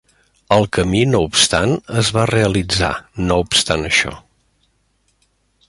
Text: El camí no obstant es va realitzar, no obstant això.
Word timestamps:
El 0.53 0.63
camí 0.77 1.01
no 1.09 1.19
obstant 1.25 1.73
es 2.03 2.09
va 2.17 2.25
realitzar, 2.31 2.91
no 3.27 3.39
obstant 3.45 3.87
això. 3.91 4.15